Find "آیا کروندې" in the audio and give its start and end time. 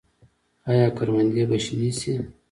0.69-1.43